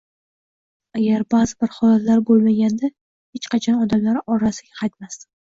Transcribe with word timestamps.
Agar 0.99 1.25
ba`zi 1.33 1.53
bir 1.63 1.75
holatlar 1.75 2.25
bo`lmaganda, 2.31 2.91
hech 3.39 3.47
qachon 3.55 3.79
odamlar 3.87 4.21
orasiga 4.37 4.79
qaytmasdim 4.83 5.33